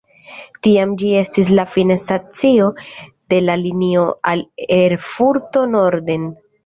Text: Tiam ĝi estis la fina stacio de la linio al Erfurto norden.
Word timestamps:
Tiam 0.67 0.93
ĝi 1.01 1.09
estis 1.17 1.51
la 1.59 1.65
fina 1.75 1.97
stacio 2.03 2.69
de 3.35 3.39
la 3.51 3.59
linio 3.65 4.07
al 4.33 4.43
Erfurto 4.79 5.67
norden. 5.77 6.27